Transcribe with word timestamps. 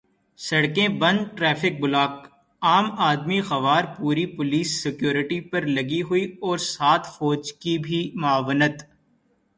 سڑکیں 0.39 0.87
بند، 1.01 1.19
traffic 1.37 1.73
block, 1.81 2.13
عام 2.61 2.85
آدمی 3.09 3.39
خوار، 3.41 3.83
پوری 3.97 4.25
پولیس 4.35 4.69
سکیورٹی 4.83 5.39
پہ 5.49 5.57
لگی 5.67 6.01
ہوئی 6.01 6.25
اور 6.41 6.57
ساتھ 6.65 7.07
فوج 7.17 7.53
کی 7.53 7.77
بھی 7.77 7.99
معاونت۔ 8.15 8.81